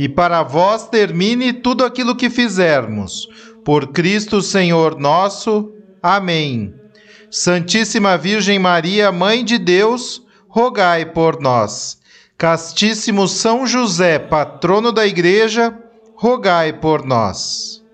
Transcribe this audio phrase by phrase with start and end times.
[0.00, 3.28] e para vós termine tudo aquilo que fizermos.
[3.62, 5.74] Por Cristo Senhor nosso.
[6.02, 6.74] Amém.
[7.30, 11.98] Santíssima Virgem Maria, Mãe de Deus, rogai por nós.
[12.38, 15.78] Castíssimo São José, patrono da Igreja,
[16.16, 17.84] rogai por nós.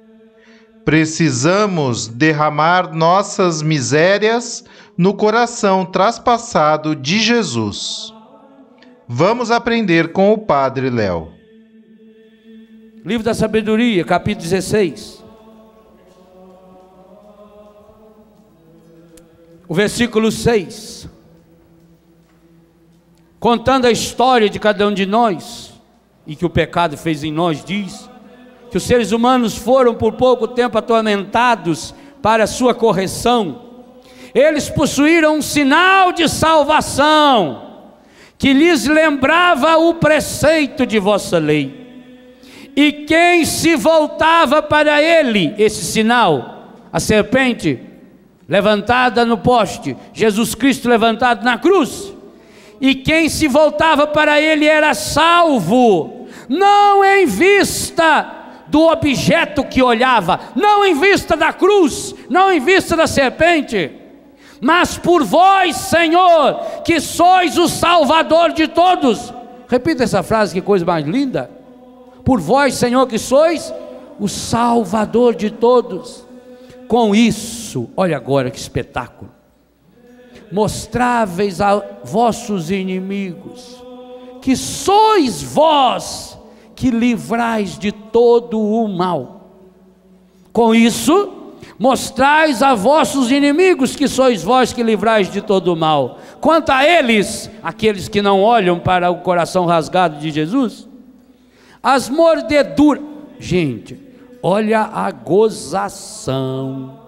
[0.84, 4.64] Precisamos derramar nossas misérias
[4.96, 8.14] no coração traspassado de Jesus.
[9.08, 11.34] Vamos aprender com o Padre Léo.
[13.06, 15.22] Livro da Sabedoria, capítulo 16.
[19.68, 21.08] O versículo 6.
[23.38, 25.72] Contando a história de cada um de nós,
[26.26, 28.10] e que o pecado fez em nós, diz
[28.72, 33.66] que os seres humanos foram por pouco tempo atormentados para sua correção.
[34.34, 37.84] Eles possuíram um sinal de salvação,
[38.36, 41.85] que lhes lembrava o preceito de vossa lei
[42.76, 47.80] e quem se voltava para ele, esse sinal, a serpente
[48.46, 52.12] levantada no poste, Jesus Cristo levantado na cruz,
[52.78, 58.34] e quem se voltava para ele era salvo, não em vista
[58.66, 63.90] do objeto que olhava, não em vista da cruz, não em vista da serpente,
[64.60, 69.32] mas por vós, Senhor, que sois o Salvador de todos.
[69.68, 71.55] Repita essa frase, que coisa mais linda
[72.26, 73.72] por vós, Senhor, que sois
[74.18, 76.26] o Salvador de todos.
[76.88, 79.30] Com isso, olha agora que espetáculo.
[80.50, 83.80] Mostráveis a vossos inimigos
[84.42, 86.36] que sois vós
[86.74, 89.52] que livrais de todo o mal.
[90.52, 91.32] Com isso,
[91.78, 96.18] mostrais a vossos inimigos que sois vós que livrais de todo o mal.
[96.40, 100.88] Quanto a eles, aqueles que não olham para o coração rasgado de Jesus,
[101.86, 103.04] as mordeduras.
[103.38, 103.96] Gente,
[104.42, 106.98] olha a gozação.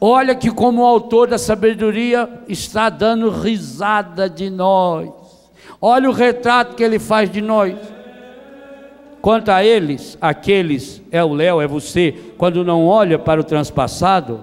[0.00, 5.10] Olha que como o autor da sabedoria está dando risada de nós.
[5.80, 7.74] Olha o retrato que ele faz de nós.
[9.20, 14.40] Quanto a eles, aqueles, é o Léo, é você, quando não olha para o transpassado,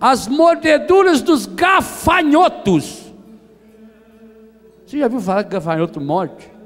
[0.00, 3.12] as mordeduras dos gafanhotos.
[4.86, 6.57] Você já viu falar que gafanhoto morte?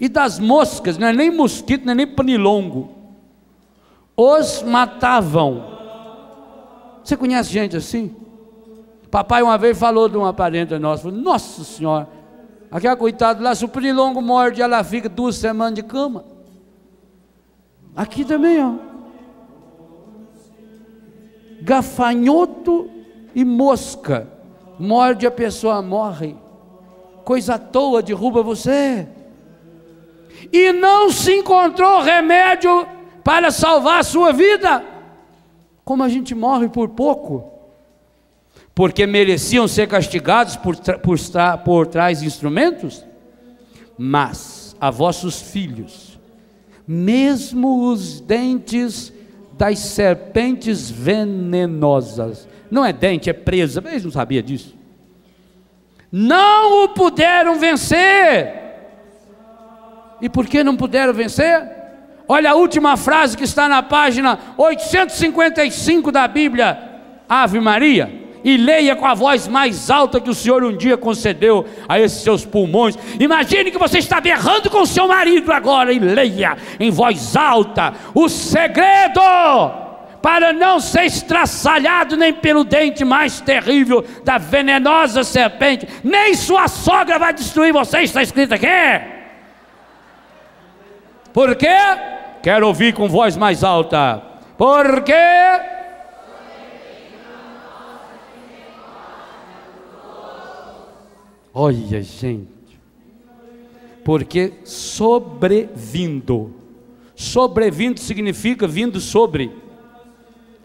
[0.00, 2.90] E das moscas, não é nem mosquito, não é nem panilongo,
[4.16, 5.78] os matavam.
[7.02, 8.14] Você conhece gente assim?
[9.10, 12.08] Papai uma vez falou de uma parente nossa, falou, nossa senhora,
[12.70, 16.24] aquela coitada lá, se o panilongo morde, ela fica duas semanas de cama.
[17.96, 18.74] Aqui também, ó.
[21.60, 22.88] Gafanhoto
[23.34, 24.28] e mosca,
[24.78, 26.36] morde a pessoa, morre.
[27.24, 29.08] Coisa à toa, derruba você
[30.52, 32.86] e não se encontrou remédio
[33.24, 34.84] para salvar a sua vida.
[35.84, 37.52] Como a gente morre por pouco,
[38.74, 41.18] porque mereciam ser castigados por, por,
[41.64, 43.04] por trás instrumentos,
[43.96, 46.18] mas a vossos filhos,
[46.86, 49.12] mesmo os dentes
[49.54, 54.76] das serpentes venenosas, não é dente, é presa, eles não sabiam disso,
[56.12, 58.67] não o puderam vencer
[60.20, 61.78] e por que não puderam vencer?
[62.26, 66.78] Olha a última frase que está na página 855 da Bíblia,
[67.28, 68.26] Ave Maria.
[68.44, 72.22] E leia com a voz mais alta que o Senhor um dia concedeu a esses
[72.22, 72.96] seus pulmões.
[73.18, 78.28] Imagine que você está berrando com seu marido agora e leia em voz alta o
[78.28, 79.20] segredo
[80.22, 87.18] para não ser estraçalhado nem pelo dente mais terrível da venenosa serpente, nem sua sogra
[87.18, 89.17] vai destruir você, está escrito aqui.
[91.38, 91.68] Por quê?
[92.42, 94.20] Quero ouvir com voz mais alta.
[94.56, 95.12] Por quê?
[101.54, 102.80] Olha, gente.
[104.04, 106.56] Porque sobrevindo.
[107.14, 109.52] Sobrevindo significa vindo sobre.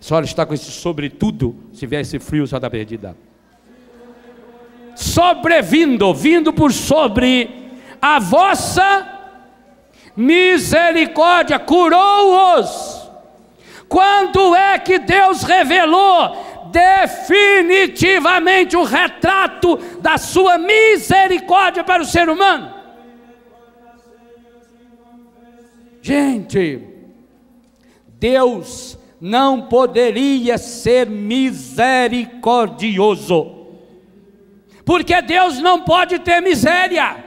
[0.01, 1.55] A senhora está com esse sobretudo.
[1.71, 3.15] Se vier esse frio, só está perdida.
[4.95, 7.69] Sobrevindo, vindo por sobre
[8.01, 9.12] a vossa
[10.15, 13.01] misericórdia, curou-os.
[13.87, 22.73] Quando é que Deus revelou definitivamente o retrato da sua misericórdia para o ser humano.
[26.01, 26.81] Gente,
[28.07, 33.67] Deus não poderia ser misericordioso,
[34.83, 37.23] porque Deus não pode ter miséria.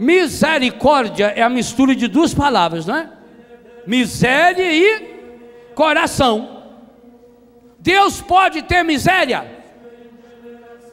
[0.00, 3.12] Misericórdia é a mistura de duas palavras, não é?
[3.86, 6.62] Miséria e coração.
[7.78, 9.60] Deus pode ter miséria?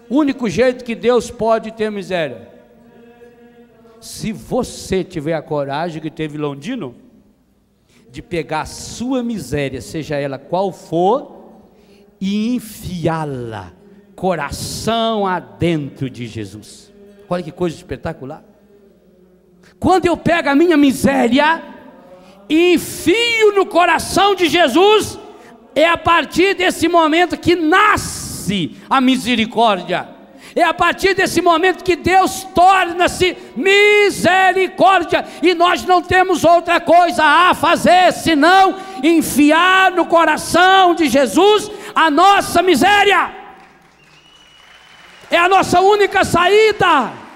[0.09, 2.49] O único jeito que Deus pode ter miséria.
[4.01, 6.93] Se você tiver a coragem que teve Londino,
[8.11, 11.61] de pegar a sua miséria, seja ela qual for,
[12.19, 13.71] e enfiá-la
[14.17, 16.91] coração adentro de Jesus.
[17.29, 18.43] Olha que coisa espetacular.
[19.79, 21.61] Quando eu pego a minha miséria
[22.49, 25.19] e enfio no coração de Jesus,
[25.75, 30.09] é a partir desse momento que nasce a misericórdia.
[30.55, 37.23] É a partir desse momento que Deus torna-se misericórdia, e nós não temos outra coisa
[37.23, 43.29] a fazer senão enfiar no coração de Jesus a nossa miséria.
[45.29, 47.26] É a nossa única saída.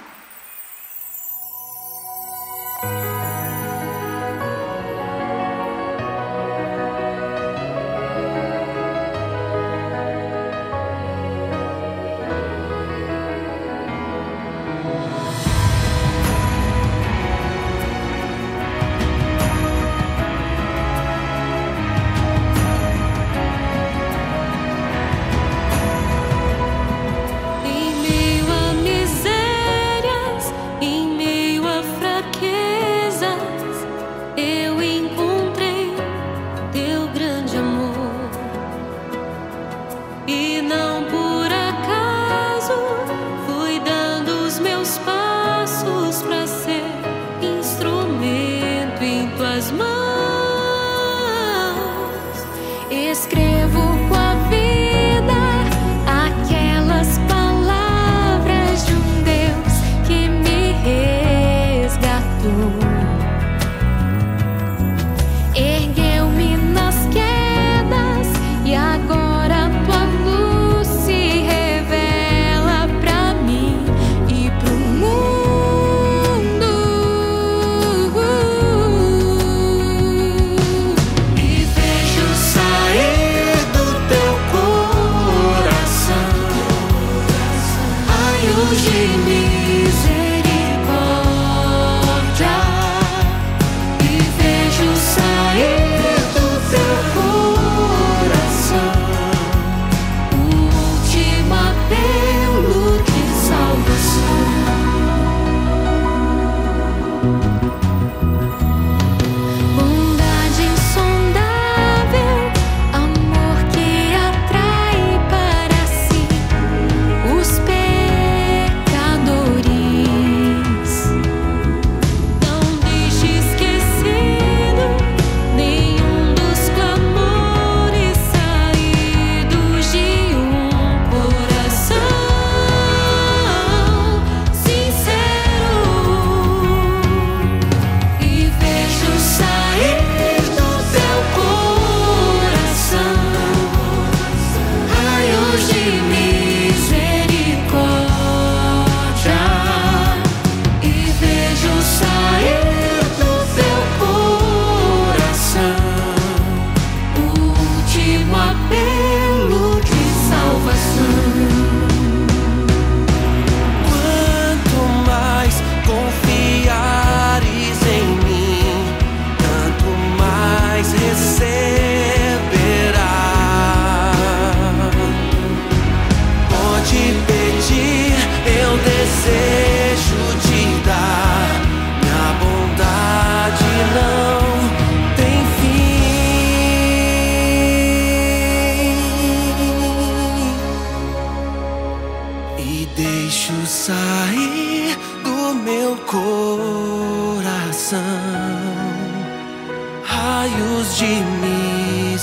[49.41, 49.90] plasma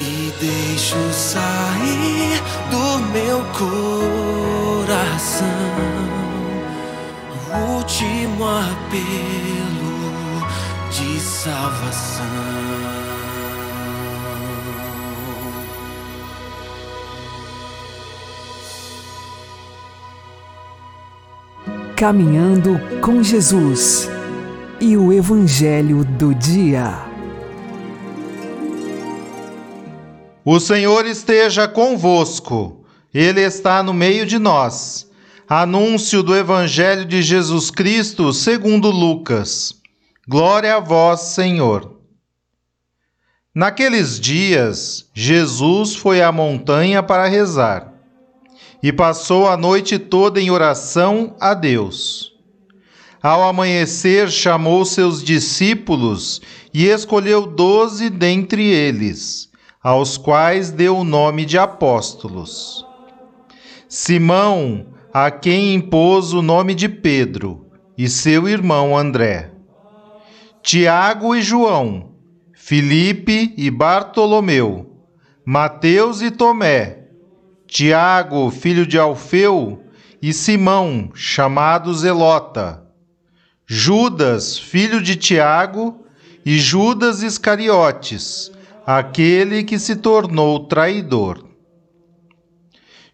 [0.01, 5.48] e deixo sair do meu coração
[7.50, 9.93] o último apelo
[10.91, 12.25] de salvação.
[21.96, 24.12] Caminhando com Jesus
[24.79, 27.05] e o Evangelho do Dia.
[30.43, 35.09] O Senhor esteja convosco, Ele está no meio de nós.
[35.47, 39.75] Anúncio do Evangelho de Jesus Cristo segundo Lucas.
[40.27, 41.99] Glória a vós, Senhor.
[43.53, 47.93] Naqueles dias, Jesus foi à montanha para rezar
[48.81, 52.32] e passou a noite toda em oração a Deus.
[53.23, 56.41] Ao amanhecer, chamou seus discípulos
[56.73, 59.49] e escolheu doze dentre eles,
[59.81, 62.85] aos quais deu o nome de apóstolos.
[63.87, 69.51] Simão, a quem impôs o nome de Pedro, e seu irmão André.
[70.61, 72.15] Tiago e João,
[72.53, 74.97] Filipe e Bartolomeu,
[75.45, 77.05] Mateus e Tomé,
[77.67, 79.81] Tiago, filho de Alfeu,
[80.21, 82.82] e Simão, chamado Zelota,
[83.75, 86.05] Judas, filho de Tiago,
[86.45, 88.51] e Judas Iscariotes,
[88.85, 91.43] aquele que se tornou traidor.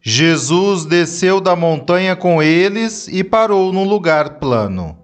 [0.01, 4.97] Jesus desceu da montanha com eles e parou num lugar plano.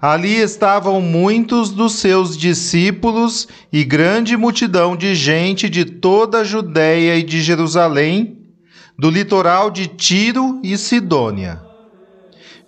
[0.00, 7.16] Ali estavam muitos dos seus discípulos e grande multidão de gente de toda a Judéia
[7.16, 8.36] e de Jerusalém
[8.98, 11.71] do litoral de Tiro e Sidônia.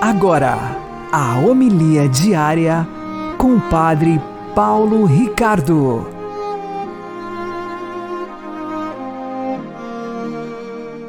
[0.00, 0.54] Agora,
[1.10, 2.86] a homilia diária
[3.36, 4.20] com o Padre
[4.54, 6.06] Paulo Ricardo.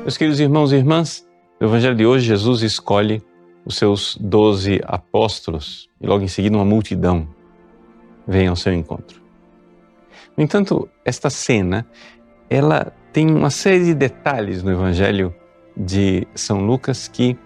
[0.01, 1.23] Meus queridos irmãos e irmãs,
[1.61, 3.21] no Evangelho de hoje, Jesus escolhe
[3.63, 7.27] os seus doze apóstolos e logo em seguida uma multidão
[8.27, 9.21] vem ao seu encontro.
[10.35, 11.85] No entanto, esta cena,
[12.49, 15.31] ela tem uma série de detalhes no Evangelho
[15.77, 17.37] de São Lucas que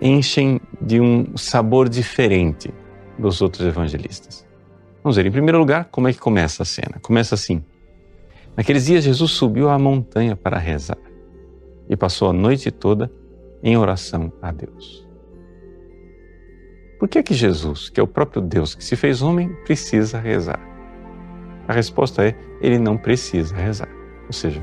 [0.00, 2.72] enchem de um sabor diferente
[3.18, 4.46] dos outros evangelistas.
[5.02, 6.98] Vamos ver, em primeiro lugar, como é que começa a cena?
[7.00, 7.62] Começa assim.
[8.56, 10.98] Naqueles dias, Jesus subiu à montanha para rezar
[11.88, 13.10] e passou a noite toda
[13.62, 15.06] em oração a Deus.
[16.98, 20.18] Por que é que Jesus, que é o próprio Deus que se fez homem, precisa
[20.18, 20.60] rezar?
[21.68, 23.88] A resposta é: ele não precisa rezar.
[24.26, 24.60] Ou seja,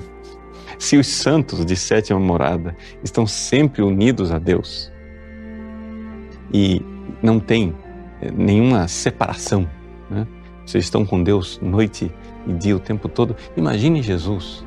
[0.78, 4.92] se os santos de sétima morada estão sempre unidos a Deus,
[6.54, 6.82] e
[7.22, 7.76] não tem
[8.22, 9.70] eh, nenhuma separação.
[10.10, 10.28] Né?
[10.66, 12.12] Vocês estão com Deus noite
[12.48, 13.36] e dia o tempo todo.
[13.56, 14.66] Imagine Jesus,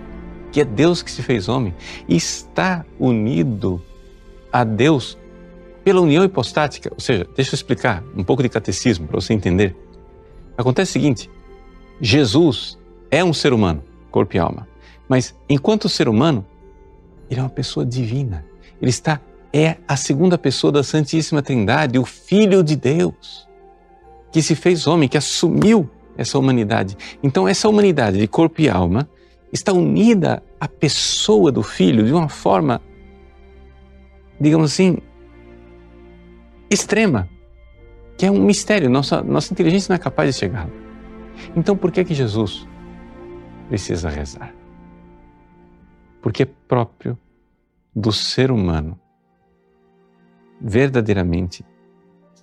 [0.52, 1.74] que é Deus que se fez homem,
[2.08, 3.82] e está unido
[4.52, 5.18] a Deus
[5.84, 6.90] pela união hipostática.
[6.92, 9.76] Ou seja, deixa eu explicar um pouco de catecismo para você entender.
[10.56, 11.30] Acontece o seguinte:
[12.00, 12.78] Jesus
[13.10, 14.68] é um ser humano, corpo e alma,
[15.08, 16.44] mas enquanto ser humano,
[17.30, 18.44] ele é uma pessoa divina.
[18.80, 19.20] Ele está
[19.52, 23.48] é a segunda pessoa da Santíssima Trindade, o Filho de Deus,
[24.30, 26.96] que se fez homem, que assumiu essa humanidade.
[27.22, 29.08] Então, essa humanidade de corpo e alma
[29.52, 32.82] está unida à pessoa do Filho de uma forma,
[34.38, 34.98] digamos assim,
[36.70, 37.28] extrema,
[38.16, 38.90] que é um mistério.
[38.90, 40.68] Nossa, nossa inteligência não é capaz de chegar.
[41.56, 42.66] Então, por que que Jesus
[43.68, 44.52] precisa rezar?
[46.20, 47.16] Porque é próprio
[47.94, 48.98] do ser humano
[50.60, 51.64] verdadeiramente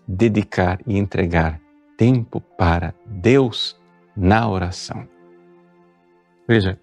[0.08, 1.60] dedicar e entregar
[1.98, 3.80] tempo para Deus
[4.16, 5.08] na oração.
[6.48, 6.80] Veja,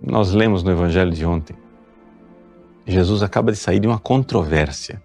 [0.00, 1.56] nós lemos no Evangelho de ontem,
[2.86, 5.02] Jesus acaba de sair de uma controvérsia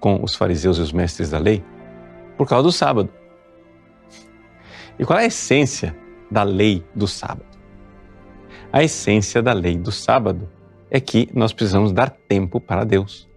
[0.00, 1.64] com os fariseus e os mestres da lei
[2.36, 3.08] por causa do sábado.
[4.98, 5.96] E qual é a essência
[6.30, 7.46] da lei do sábado?
[8.72, 10.48] A essência da lei do sábado
[10.90, 13.28] é que nós precisamos dar tempo para Deus.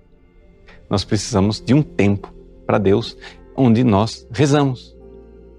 [0.90, 2.34] Nós precisamos de um tempo
[2.66, 3.18] para Deus
[3.56, 4.96] onde nós rezamos.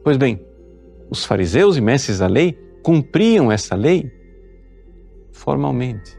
[0.05, 0.41] Pois bem,
[1.11, 4.11] os fariseus e mestres da lei cumpriam essa lei
[5.33, 6.17] formalmente.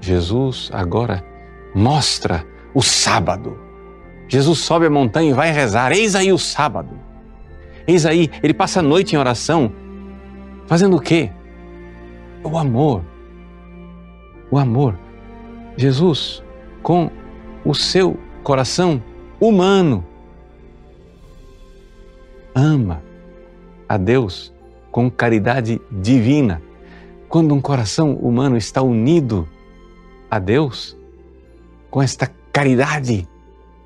[0.00, 1.24] Jesus agora
[1.74, 3.58] mostra o sábado.
[4.28, 5.92] Jesus sobe a montanha e vai rezar.
[5.92, 6.98] Eis aí o sábado.
[7.86, 9.72] Eis aí, ele passa a noite em oração,
[10.66, 11.30] fazendo o quê?
[12.42, 13.04] O amor.
[14.50, 14.98] O amor.
[15.76, 16.42] Jesus,
[16.82, 17.10] com
[17.64, 19.02] o seu coração
[19.40, 20.04] humano,
[22.54, 23.02] ama
[23.88, 24.52] a Deus
[24.90, 26.60] com caridade divina.
[27.28, 29.48] Quando um coração humano está unido
[30.30, 30.96] a Deus,
[31.90, 33.28] com esta caridade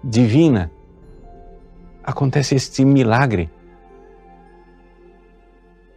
[0.03, 0.71] divina,
[2.03, 3.51] acontece este milagre.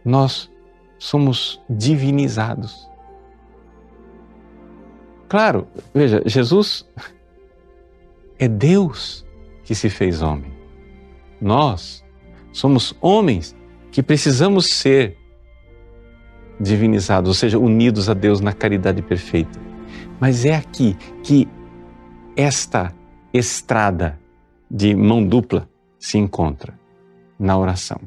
[0.04, 0.50] Nós
[0.98, 2.89] somos divinizados.
[5.30, 6.84] Claro, veja, Jesus
[8.36, 9.24] é Deus
[9.62, 10.52] que se fez homem.
[11.40, 12.04] Nós
[12.52, 13.56] somos homens
[13.92, 15.16] que precisamos ser
[16.58, 19.56] divinizados, ou seja, unidos a Deus na caridade perfeita.
[20.18, 21.48] Mas é aqui que
[22.36, 22.92] esta
[23.32, 24.18] estrada
[24.68, 26.76] de mão dupla se encontra
[27.38, 28.00] na oração,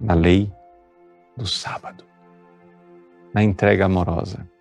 [0.00, 0.52] na lei
[1.36, 2.04] do sábado,
[3.32, 4.57] na entrega amorosa.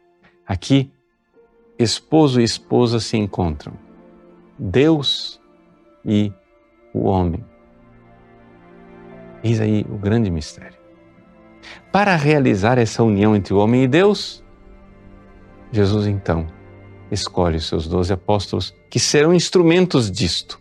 [0.47, 0.89] Aqui,
[1.77, 3.73] esposo e esposa se encontram,
[4.57, 5.41] Deus
[6.05, 6.31] e
[6.93, 7.43] o homem.
[9.43, 10.77] Eis aí o grande mistério.
[11.91, 14.43] Para realizar essa união entre o homem e Deus,
[15.71, 16.47] Jesus então
[17.11, 20.59] escolhe os seus doze apóstolos que serão instrumentos disto.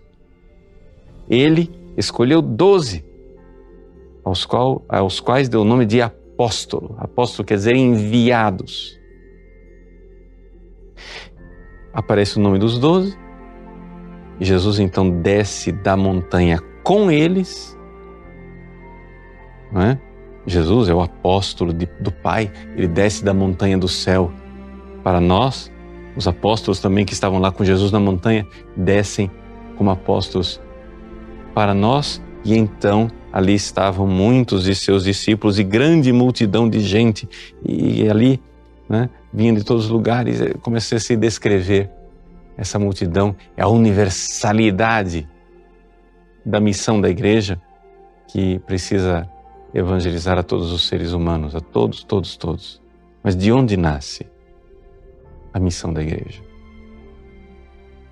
[1.28, 3.04] Ele escolheu doze,
[4.24, 6.96] aos, qual, aos quais deu o nome de apóstolo.
[6.98, 8.98] Apóstolo quer dizer enviados.
[11.92, 13.16] Aparece o nome dos doze,
[14.40, 17.76] Jesus então desce da montanha com eles.
[19.72, 20.00] Não é?
[20.46, 24.32] Jesus é o apóstolo de, do Pai, ele desce da montanha do céu
[25.02, 25.72] para nós.
[26.16, 29.30] Os apóstolos também que estavam lá com Jesus na montanha descem
[29.76, 30.60] como apóstolos
[31.54, 32.22] para nós.
[32.44, 37.28] E então ali estavam muitos de seus discípulos e grande multidão de gente.
[37.62, 38.40] E ali,
[38.88, 41.90] né, vinha de todos os lugares, comecei a se descrever
[42.56, 45.28] essa multidão, é a universalidade
[46.44, 47.60] da missão da igreja
[48.28, 49.28] que precisa
[49.74, 52.80] evangelizar a todos os seres humanos, a todos, todos, todos.
[53.22, 54.26] Mas de onde nasce?
[55.56, 56.42] a missão da igreja.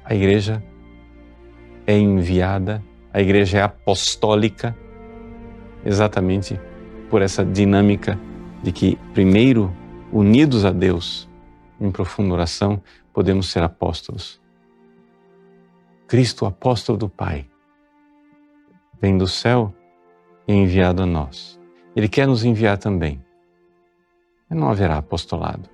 [0.03, 0.63] A igreja
[1.87, 2.83] é enviada,
[3.13, 4.75] a igreja é apostólica,
[5.85, 6.59] exatamente
[7.11, 8.19] por essa dinâmica
[8.63, 9.71] de que, primeiro,
[10.15, 11.29] unidos a Deus
[11.81, 12.81] em profunda oração,
[13.13, 14.41] podemos ser apóstolos.
[16.07, 17.47] Cristo, apóstolo do Pai,
[19.01, 19.75] vem do céu
[20.47, 21.61] e é enviado a nós.
[21.97, 23.23] Ele quer nos enviar também.
[24.49, 25.69] Não haverá apostolado.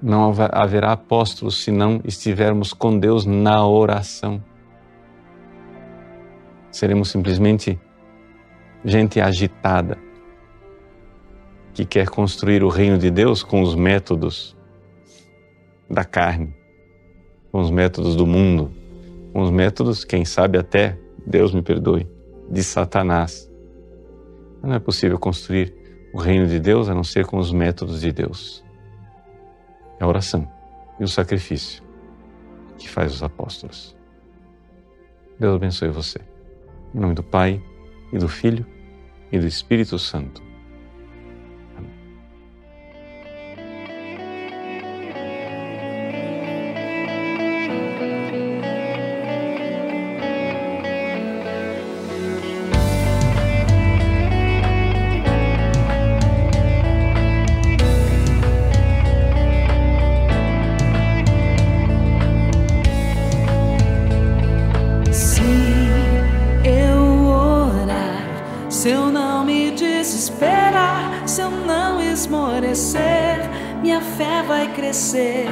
[0.00, 4.42] Não haverá apóstolos se não estivermos com Deus na oração.
[6.70, 7.78] Seremos simplesmente
[8.84, 9.98] gente agitada
[11.74, 14.56] que quer construir o reino de Deus com os métodos
[15.88, 16.54] da carne,
[17.50, 18.70] com os métodos do mundo,
[19.32, 22.08] com os métodos, quem sabe até, Deus me perdoe,
[22.50, 23.50] de Satanás.
[24.62, 25.74] Não é possível construir
[26.12, 28.64] o reino de Deus a não ser com os métodos de Deus
[30.00, 30.50] é a oração
[30.98, 31.82] e o sacrifício
[32.78, 33.94] que faz os apóstolos.
[35.38, 36.18] Deus abençoe você.
[36.94, 37.62] Em nome do Pai,
[38.12, 38.66] e do Filho,
[39.30, 40.42] e do Espírito Santo.
[75.10, 75.48] vencer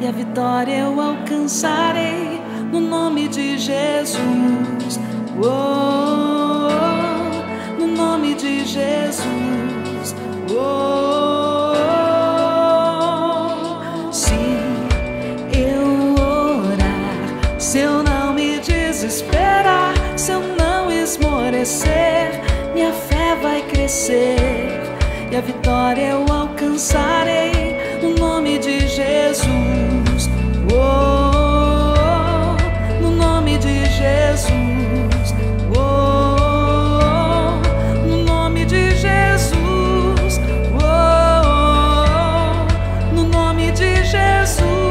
[0.00, 2.40] e a vitória eu alcançarei
[2.72, 4.98] no nome de Jesus.
[5.40, 6.68] Oh,
[7.78, 10.16] no nome de Jesus.
[10.50, 11.74] Oh,
[14.10, 14.34] se
[15.56, 22.40] eu orar, se eu não me desesperar, se eu não esmorecer,
[22.74, 24.36] minha fé vai crescer
[25.30, 26.43] e a vitória eu alcançarei
[44.44, 44.83] Jesús.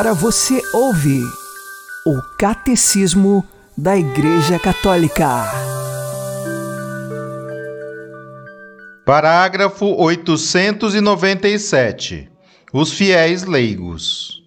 [0.00, 1.20] Agora você ouve
[2.06, 3.44] o Catecismo
[3.76, 5.44] da Igreja Católica.
[9.04, 12.30] Parágrafo 897.
[12.72, 14.42] Os fiéis leigos.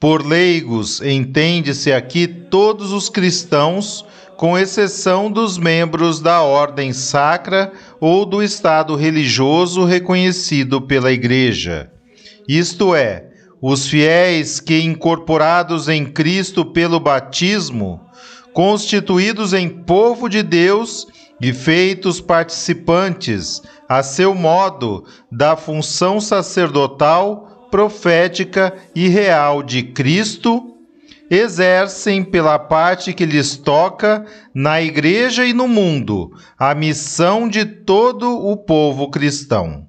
[0.00, 4.02] Por leigos entende-se aqui todos os cristãos,
[4.38, 11.90] com exceção dos membros da ordem sacra ou do estado religioso reconhecido pela Igreja.
[12.48, 13.33] Isto é,
[13.66, 17.98] os fiéis que, incorporados em Cristo pelo batismo,
[18.52, 21.06] constituídos em povo de Deus
[21.40, 30.76] e feitos participantes, a seu modo, da função sacerdotal, profética e real de Cristo,
[31.30, 38.30] exercem pela parte que lhes toca, na Igreja e no mundo, a missão de todo
[38.30, 39.86] o povo cristão.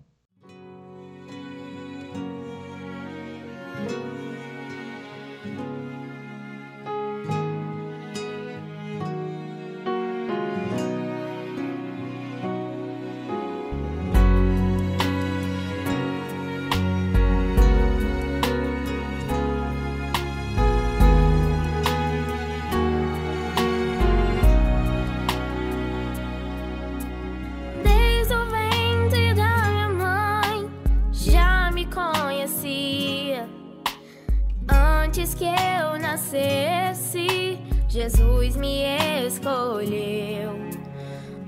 [35.25, 37.57] Antes que eu nascesse,
[37.88, 38.83] Jesus me
[39.25, 40.51] escolheu.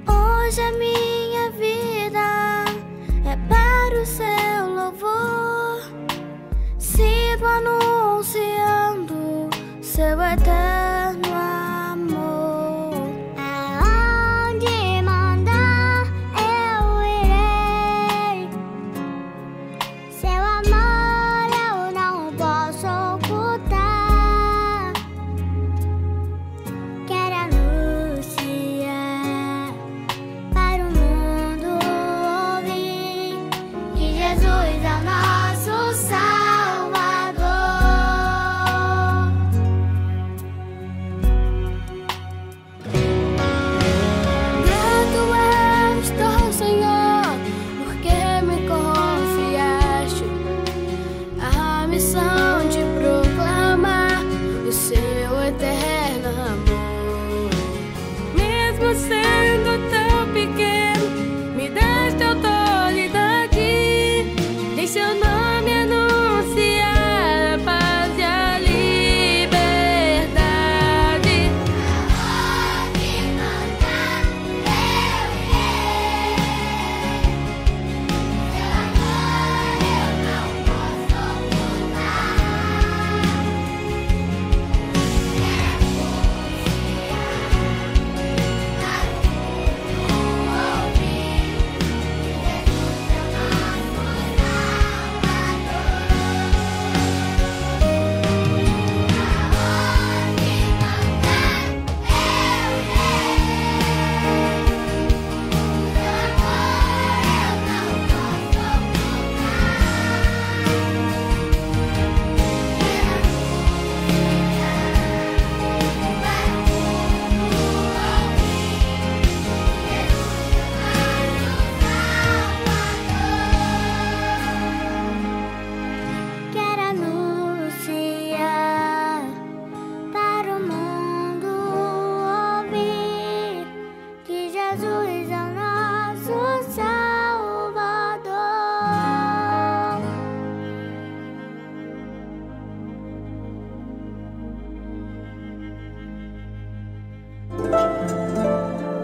[0.10, 2.66] Hoje a minha vida
[3.24, 5.84] é para o seu louvor.
[6.80, 9.16] Sigo anunciando
[9.80, 10.77] seu eterno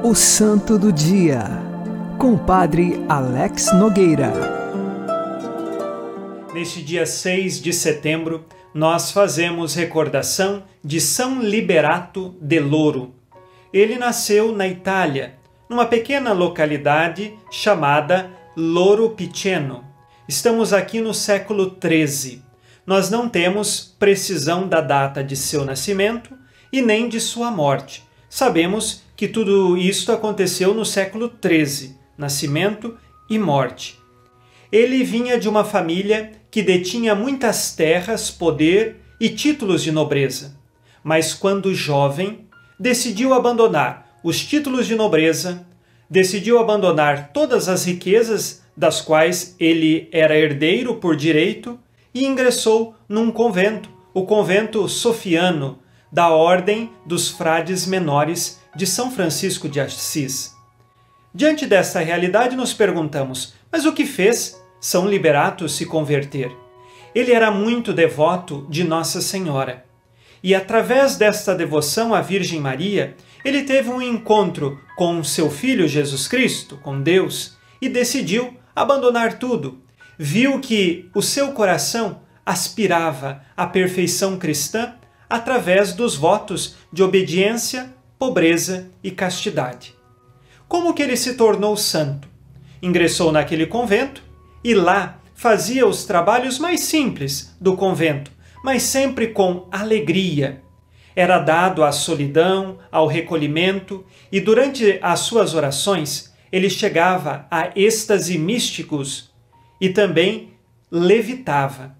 [0.06, 1.46] O Santo do Dia,
[2.20, 4.34] com o Padre Alex Nogueira.
[6.54, 13.16] Neste dia 6 de setembro, nós fazemos recordação de São Liberato de Loro.
[13.72, 15.36] Ele nasceu na Itália,
[15.70, 19.86] numa pequena localidade chamada Loro Piceno.
[20.28, 22.42] Estamos aqui no século XIII.
[22.86, 26.36] Nós não temos precisão da data de seu nascimento
[26.74, 28.04] e nem de sua morte.
[28.30, 32.98] Sabemos que tudo isto aconteceu no século XIII, nascimento
[33.30, 33.98] e morte.
[34.70, 40.58] Ele vinha de uma família que detinha muitas terras, poder e títulos de nobreza.
[41.02, 45.66] Mas quando jovem, decidiu abandonar os títulos de nobreza,
[46.10, 51.80] decidiu abandonar todas as riquezas das quais ele era herdeiro por direito
[52.14, 55.80] e ingressou num convento, o convento sofiano,
[56.12, 60.56] da Ordem dos Frades Menores de São Francisco de Assis.
[61.34, 66.52] Diante desta realidade, nos perguntamos: mas o que fez São Liberato se converter?
[67.14, 69.86] Ele era muito devoto de Nossa Senhora.
[70.44, 76.28] E através desta devoção à Virgem Maria, ele teve um encontro com seu filho Jesus
[76.28, 79.82] Cristo, com Deus, e decidiu abandonar tudo.
[80.18, 84.96] Viu que o seu coração aspirava à perfeição cristã
[85.30, 89.94] através dos votos de obediência, pobreza e castidade.
[90.66, 92.26] Como que ele se tornou santo?
[92.82, 94.24] Ingressou naquele convento
[94.64, 98.32] e lá fazia os trabalhos mais simples do convento,
[98.64, 100.62] mas sempre com alegria.
[101.14, 108.38] Era dado à solidão, ao recolhimento, e durante as suas orações ele chegava a êxtase
[108.38, 109.34] místicos
[109.82, 110.54] e também
[110.90, 111.94] levitava.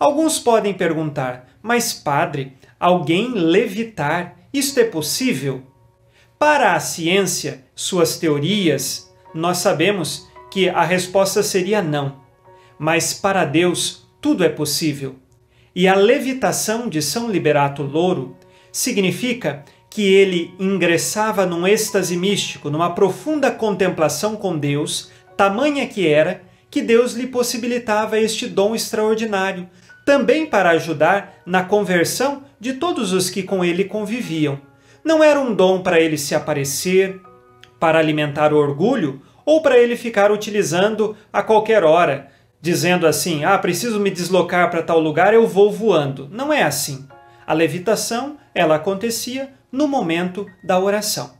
[0.00, 5.62] Alguns podem perguntar, mas padre, alguém levitar, isto é possível?
[6.38, 12.20] Para a ciência, suas teorias, nós sabemos que a resposta seria não.
[12.78, 15.16] Mas para Deus, tudo é possível.
[15.74, 18.36] E a levitação de São Liberato Louro
[18.70, 26.42] significa que ele ingressava num êxtase místico, numa profunda contemplação com Deus, tamanha que era
[26.70, 29.68] que Deus lhe possibilitava este dom extraordinário,
[30.04, 34.56] também para ajudar na conversão de todos os que com ele conviviam.
[35.04, 37.20] Não era um dom para ele se aparecer,
[37.80, 42.28] para alimentar o orgulho ou para ele ficar utilizando a qualquer hora,
[42.60, 46.28] dizendo assim: "Ah, preciso me deslocar para tal lugar, eu vou voando".
[46.30, 47.04] Não é assim.
[47.44, 51.32] A levitação, ela acontecia no momento da oração.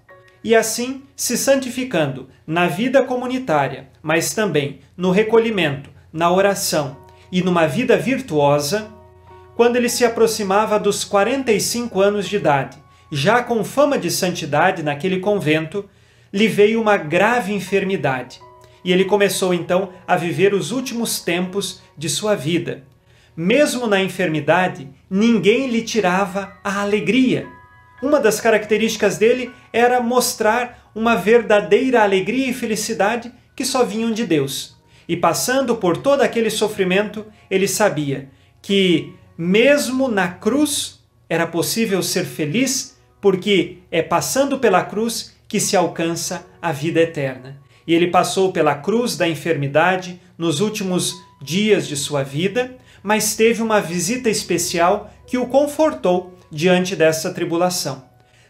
[0.43, 6.97] E assim, se santificando na vida comunitária, mas também no recolhimento, na oração
[7.31, 8.91] e numa vida virtuosa,
[9.57, 12.79] quando ele se aproximava dos 45 anos de idade,
[13.11, 15.89] já com fama de santidade naquele convento,
[16.33, 18.41] lhe veio uma grave enfermidade.
[18.85, 22.85] E ele começou então a viver os últimos tempos de sua vida.
[23.37, 27.47] Mesmo na enfermidade, ninguém lhe tirava a alegria.
[28.03, 34.27] Uma das características dele era mostrar uma verdadeira alegria e felicidade que só vinham de
[34.27, 34.77] Deus.
[35.09, 38.29] E passando por todo aquele sofrimento, ele sabia
[38.61, 45.77] que, mesmo na cruz, era possível ser feliz, porque é passando pela cruz que se
[45.77, 47.61] alcança a vida eterna.
[47.85, 53.61] E ele passou pela cruz da enfermidade nos últimos dias de sua vida, mas teve
[53.61, 58.05] uma visita especial que o confortou diante dessa tribulação.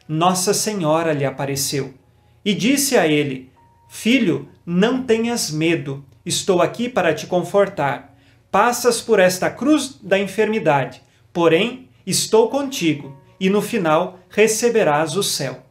[0.07, 1.95] Nossa Senhora lhe apareceu
[2.45, 3.51] e disse a ele:
[3.89, 8.12] Filho, não tenhas medo, estou aqui para te confortar.
[8.53, 15.65] Passas por esta cruz da enfermidade, porém estou contigo, e no final receberás o céu.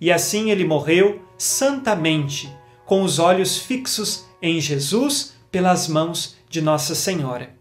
[0.00, 2.52] E assim ele morreu santamente,
[2.84, 7.54] com os olhos fixos em Jesus pelas mãos de Nossa Senhora.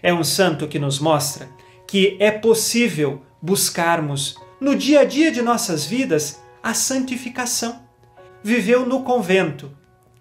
[0.00, 1.48] É um santo que nos mostra
[1.84, 7.82] que é possível buscarmos no dia a dia de nossas vidas a santificação.
[8.40, 9.76] Viveu no convento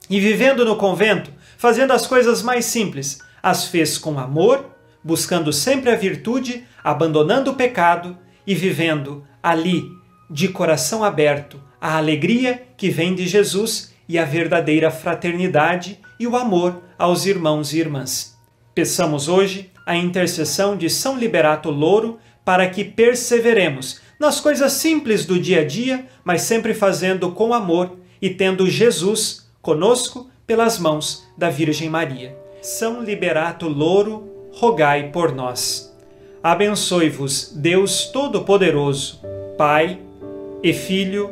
[0.10, 4.65] e, vivendo no convento, fazendo as coisas mais simples, as fez com amor,
[5.04, 9.86] buscando sempre a virtude, abandonando o pecado e vivendo ali,
[10.30, 16.36] de coração aberto, a alegria que vem de Jesus e a verdadeira fraternidade e o
[16.36, 18.38] amor aos irmãos e irmãs.
[18.73, 25.39] Peçamos hoje a intercessão de São Liberato Louro para que perseveremos nas coisas simples do
[25.39, 31.49] dia a dia, mas sempre fazendo com amor e tendo Jesus conosco pelas mãos da
[31.49, 32.40] Virgem Maria.
[32.62, 35.91] São Liberato Louro, rogai por nós.
[36.43, 39.19] Abençoe-vos Deus Todo-Poderoso,
[39.58, 40.00] Pai
[40.62, 41.32] e Filho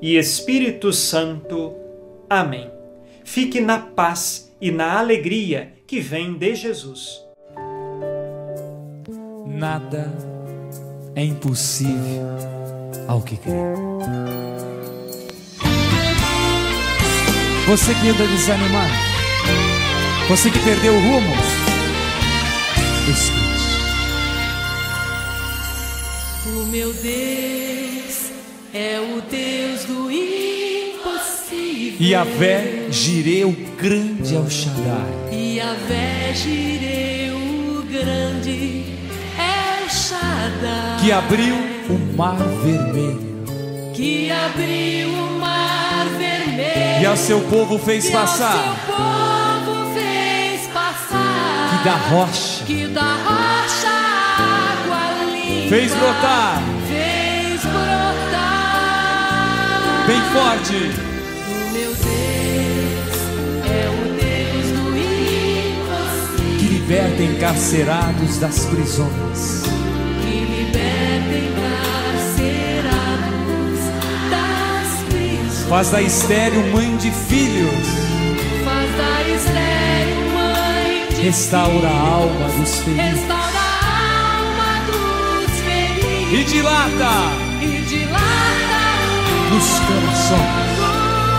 [0.00, 1.74] e Espírito Santo.
[2.28, 2.70] Amém.
[3.24, 7.22] Fique na paz e na alegria que vem de Jesus.
[9.46, 10.10] Nada
[11.14, 12.24] é impossível
[13.06, 13.52] ao que crê.
[17.66, 19.09] Você que anda desanimado,
[20.30, 21.34] você que perdeu o rumo,
[23.10, 23.50] escute.
[26.46, 28.30] O meu Deus
[28.72, 31.96] é o Deus do impossível.
[32.00, 35.10] Yahvé, Jireh, o grande El Shaddai.
[35.32, 38.84] Yahvé, Jireh, o grande
[39.36, 41.00] El Shaddai.
[41.00, 43.30] que abriu o mar vermelho
[43.92, 49.19] que abriu o mar vermelho e ao seu povo fez e ao passar
[51.84, 52.64] da rocha.
[52.66, 53.88] Que da rocha
[54.38, 55.68] água limpa.
[55.68, 56.62] Fez brotar.
[56.88, 58.90] Fez brotar.
[60.06, 60.90] Bem forte.
[61.48, 63.16] O meu Deus
[63.64, 64.88] é o Deus do
[65.78, 66.58] impossível.
[66.58, 69.62] Que liberta encarcerados das prisões.
[70.20, 71.34] Que liberta
[72.44, 72.80] encarcerados
[74.30, 75.68] das prisões.
[75.68, 78.09] Faz da estéril mãe de filhos
[81.22, 83.04] restaura a alma dos feridos.
[83.04, 86.32] Restaura a alma dos feridos.
[86.32, 87.12] E dilata.
[87.60, 88.20] E dilata
[89.56, 90.80] os corações.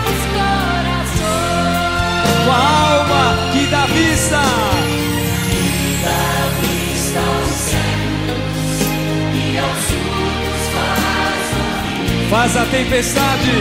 [0.07, 1.21] os corações.
[2.45, 2.55] com a
[2.93, 4.41] alma que dá vista.
[12.29, 13.51] Faz a tempestade.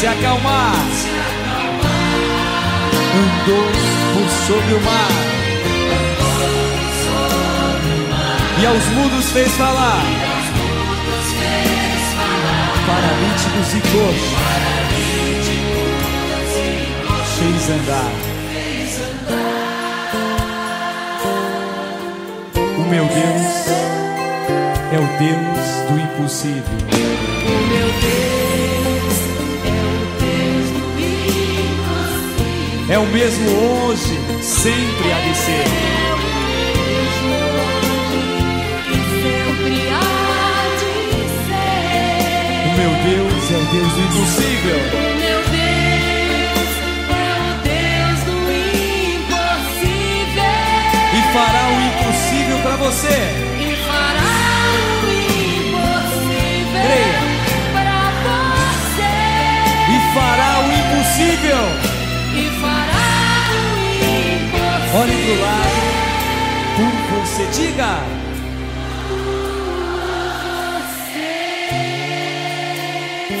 [0.00, 0.74] Se acalmar
[3.14, 3.64] andou
[4.14, 5.10] por sobre o mar.
[8.60, 10.02] E aos mudos fez falar.
[12.86, 14.52] Paralíticos e coxos.
[17.38, 18.12] Fez andar.
[22.78, 23.52] O meu Deus
[24.92, 26.62] é o Deus do impossível.
[27.44, 28.31] O meu Deus
[32.92, 35.64] é o é mesmo hoje, sempre há de ser.
[42.66, 44.80] O meu Deus é o Deus do impossível.
[44.92, 46.70] O meu Deus
[47.08, 48.36] é o Deus do
[49.22, 50.52] impossível.
[51.14, 53.51] E fará o impossível para você.
[64.94, 65.80] Olhe pro lado.
[66.76, 67.46] Por você.
[67.46, 67.92] Diga.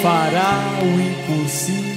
[0.02, 1.91] Fará o impossível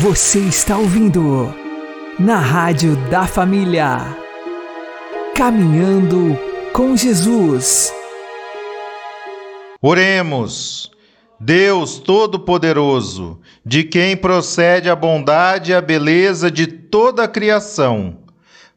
[0.00, 1.52] Você está ouvindo
[2.20, 4.16] na Rádio da Família.
[5.34, 6.38] Caminhando
[6.72, 7.92] com Jesus.
[9.82, 10.92] Oremos.
[11.40, 18.18] Deus Todo-Poderoso, de quem procede a bondade e a beleza de toda a criação,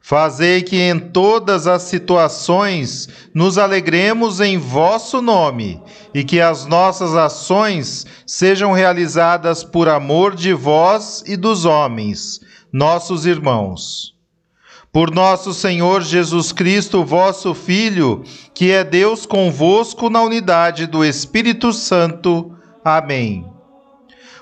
[0.02, 5.80] fazei que em todas as situações nos alegremos em vosso nome
[6.12, 12.40] e que as nossas ações sejam realizadas por amor de vós e dos homens,
[12.72, 14.12] nossos irmãos
[14.92, 18.22] por nosso Senhor Jesus Cristo, vosso Filho,
[18.54, 22.54] que é Deus convosco na unidade do Espírito Santo.
[22.84, 23.51] Amém.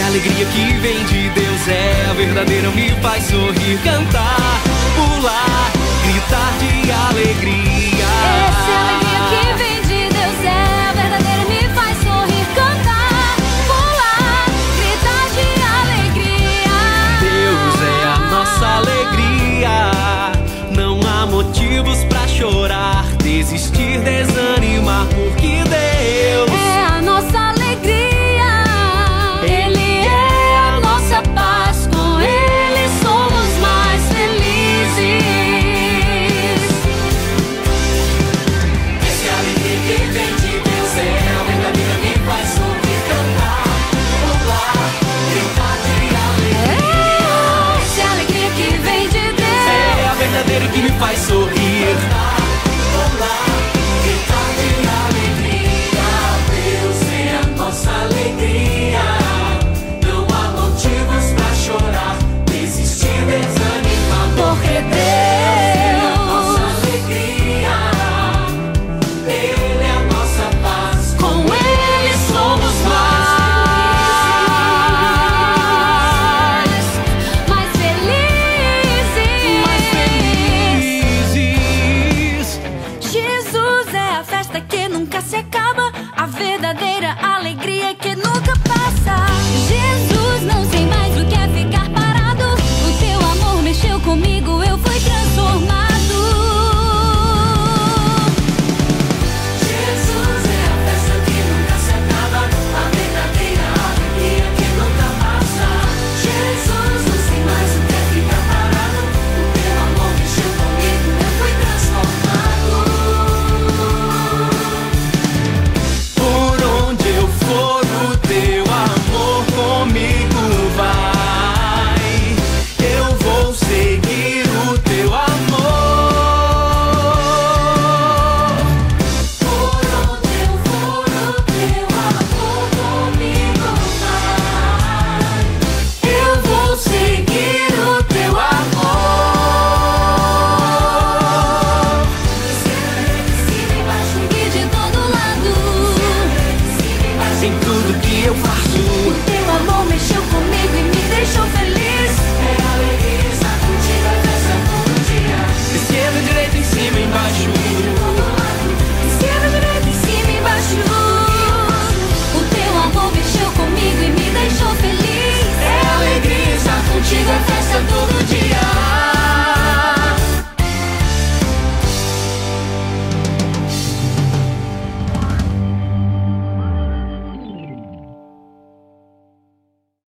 [0.00, 4.60] A alegria que vem de Deus, é a verdadeira, me faz sorrir, cantar,
[4.96, 5.70] pular,
[6.04, 8.04] gritar de alegria.
[8.04, 8.99] É a alegria